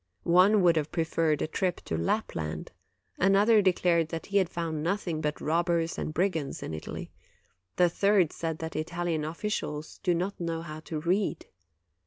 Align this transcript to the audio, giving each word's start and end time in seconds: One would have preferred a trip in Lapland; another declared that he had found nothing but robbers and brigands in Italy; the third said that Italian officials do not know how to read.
One 0.23 0.63
would 0.63 0.77
have 0.77 0.91
preferred 0.91 1.43
a 1.43 1.47
trip 1.47 1.79
in 1.91 2.07
Lapland; 2.07 2.71
another 3.19 3.61
declared 3.61 4.09
that 4.09 4.25
he 4.25 4.37
had 4.37 4.49
found 4.49 4.81
nothing 4.81 5.21
but 5.21 5.39
robbers 5.39 5.95
and 5.95 6.11
brigands 6.11 6.63
in 6.63 6.73
Italy; 6.73 7.11
the 7.75 7.87
third 7.87 8.33
said 8.33 8.57
that 8.57 8.75
Italian 8.75 9.23
officials 9.23 9.99
do 9.99 10.15
not 10.15 10.39
know 10.39 10.63
how 10.63 10.79
to 10.79 11.01
read. 11.01 11.45